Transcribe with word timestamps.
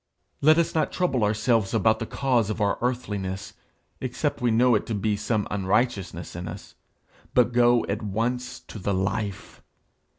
Let 0.41 0.57
us 0.57 0.73
not 0.73 0.91
trouble 0.91 1.23
ourselves 1.23 1.75
about 1.75 1.99
the 1.99 2.07
cause 2.07 2.49
of 2.49 2.59
our 2.59 2.79
earthliness, 2.81 3.53
except 3.99 4.41
we 4.41 4.49
know 4.49 4.73
it 4.73 4.87
to 4.87 4.95
be 4.95 5.15
some 5.15 5.47
unrighteousness 5.51 6.35
in 6.35 6.47
us, 6.47 6.73
but 7.35 7.51
go 7.53 7.85
at 7.87 8.01
once 8.01 8.59
to 8.61 8.79
the 8.79 8.95
Life. 8.95 9.61